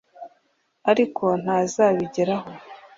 [0.91, 2.47] ariko ntazabigeraho